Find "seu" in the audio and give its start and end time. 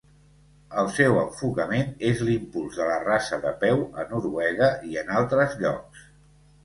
0.93-1.17